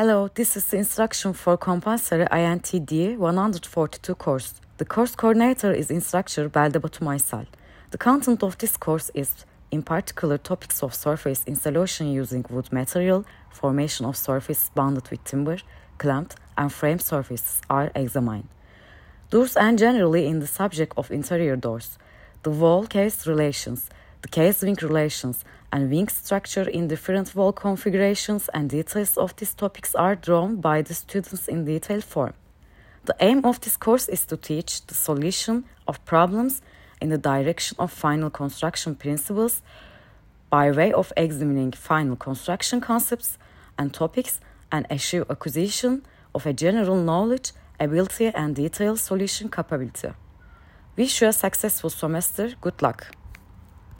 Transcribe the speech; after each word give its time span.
Hello, 0.00 0.28
this 0.32 0.56
is 0.56 0.64
the 0.66 0.76
instruction 0.76 1.32
for 1.32 1.56
compulsory 1.56 2.24
INTD 2.26 3.16
142 3.16 4.14
course. 4.14 4.54
The 4.76 4.84
course 4.84 5.16
coordinator 5.16 5.72
is 5.72 5.90
instructor 5.90 6.48
Belde 6.48 6.80
Maysal. 7.00 7.46
The 7.90 7.98
content 7.98 8.44
of 8.44 8.56
this 8.58 8.76
course 8.76 9.10
is, 9.12 9.44
in 9.72 9.82
particular, 9.82 10.38
topics 10.38 10.84
of 10.84 10.94
surface 10.94 11.42
installation 11.48 12.12
using 12.12 12.46
wood 12.48 12.72
material, 12.72 13.24
formation 13.50 14.06
of 14.06 14.16
surface 14.16 14.70
bonded 14.72 15.10
with 15.10 15.24
timber, 15.24 15.58
clamped, 15.98 16.36
and 16.56 16.72
frame 16.72 17.00
surfaces 17.00 17.60
are 17.68 17.90
examined. 17.96 18.46
Doors 19.30 19.56
and 19.56 19.76
generally 19.80 20.28
in 20.28 20.38
the 20.38 20.46
subject 20.46 20.92
of 20.96 21.10
interior 21.10 21.56
doors, 21.56 21.98
the 22.44 22.50
wall 22.50 22.86
case 22.86 23.26
relations, 23.26 23.90
the 24.22 24.28
case 24.28 24.62
wing 24.62 24.76
relations, 24.82 25.44
and 25.72 25.90
wing 25.90 26.08
structure 26.08 26.68
in 26.68 26.88
different 26.88 27.34
wall 27.34 27.52
configurations 27.52 28.48
and 28.54 28.70
details 28.70 29.16
of 29.16 29.36
these 29.36 29.54
topics 29.54 29.94
are 29.94 30.16
drawn 30.16 30.56
by 30.56 30.82
the 30.82 30.94
students 30.94 31.46
in 31.48 31.64
detailed 31.64 32.04
form. 32.04 32.34
The 33.04 33.16
aim 33.20 33.44
of 33.44 33.60
this 33.60 33.76
course 33.76 34.08
is 34.08 34.24
to 34.26 34.36
teach 34.36 34.86
the 34.86 34.94
solution 34.94 35.64
of 35.86 36.04
problems 36.04 36.62
in 37.00 37.10
the 37.10 37.18
direction 37.18 37.76
of 37.78 37.92
final 37.92 38.30
construction 38.30 38.94
principles 38.94 39.62
by 40.50 40.70
way 40.70 40.92
of 40.92 41.12
examining 41.16 41.72
final 41.72 42.16
construction 42.16 42.80
concepts 42.80 43.38
and 43.78 43.92
topics 43.92 44.40
and 44.72 44.86
achieve 44.90 45.24
acquisition 45.30 46.02
of 46.34 46.46
a 46.46 46.52
general 46.52 46.96
knowledge, 46.96 47.52
ability, 47.78 48.26
and 48.34 48.56
detailed 48.56 48.98
solution 48.98 49.48
capability. 49.48 50.10
Wish 50.96 51.22
you 51.22 51.28
a 51.28 51.32
successful 51.32 51.90
semester. 51.90 52.54
Good 52.60 52.82
luck. 52.82 53.17